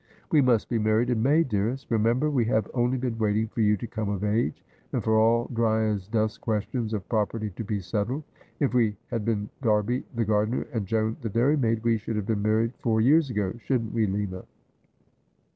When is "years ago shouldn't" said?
12.99-13.93